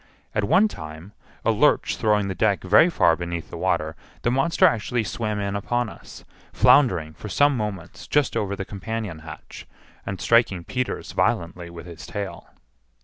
At 0.33 0.45
one 0.45 0.67
time, 0.67 1.11
a 1.45 1.51
lurch 1.51 1.95
throwing 1.95 2.27
the 2.27 2.33
deck 2.33 2.63
very 2.63 2.89
far 2.89 3.15
beneath 3.15 3.51
the 3.51 3.55
water, 3.59 3.95
the 4.23 4.31
monster 4.31 4.65
actually 4.65 5.03
swam 5.03 5.39
in 5.39 5.55
upon 5.55 5.89
us, 5.89 6.25
floundering 6.51 7.13
for 7.13 7.29
some 7.29 7.55
moments 7.55 8.07
just 8.07 8.35
over 8.35 8.55
the 8.55 8.65
companion 8.65 9.19
hatch, 9.19 9.67
and 10.03 10.19
striking 10.19 10.63
Peters 10.63 11.11
violently 11.11 11.69
with 11.69 11.85
his 11.85 12.07
tail. 12.07 12.49